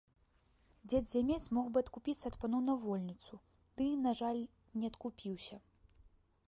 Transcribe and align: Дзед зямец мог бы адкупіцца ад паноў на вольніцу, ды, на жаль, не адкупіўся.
Дзед 0.87 1.05
зямец 1.15 1.41
мог 1.57 1.67
бы 1.75 1.83
адкупіцца 1.85 2.25
ад 2.31 2.39
паноў 2.45 2.61
на 2.71 2.75
вольніцу, 2.87 3.33
ды, 3.81 3.85
на 4.09 4.17
жаль, 4.23 4.43
не 4.83 4.93
адкупіўся. 4.95 5.55